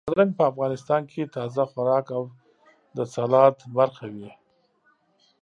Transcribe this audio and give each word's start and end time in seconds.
بادرنګ 0.07 0.31
په 0.37 0.43
افغانستان 0.51 1.01
کې 1.11 1.31
تازه 1.35 1.63
خوراک 1.71 2.05
او 2.17 2.23
د 2.97 2.99
سالاد 3.13 3.55
برخه 3.77 4.05
وي. 4.15 4.29